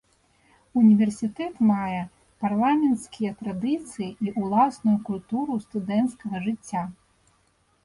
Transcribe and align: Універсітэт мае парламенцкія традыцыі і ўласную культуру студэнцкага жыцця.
Універсітэт 0.83 1.59
мае 1.71 1.99
парламенцкія 2.45 3.31
традыцыі 3.43 4.09
і 4.27 4.35
ўласную 4.41 4.97
культуру 5.13 5.61
студэнцкага 5.69 6.45
жыцця. 6.49 6.83